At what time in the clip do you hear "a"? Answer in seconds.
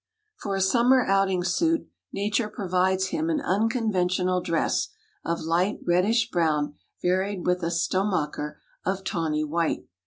0.55-0.61, 7.61-7.69